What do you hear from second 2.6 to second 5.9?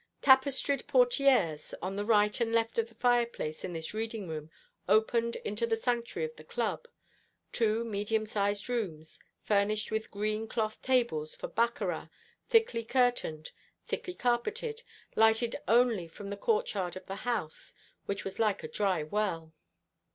of the fireplace in this reading room opened into the